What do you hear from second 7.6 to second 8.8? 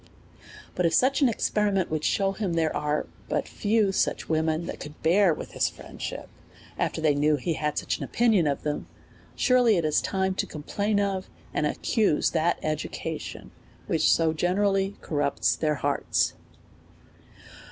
such an opini on of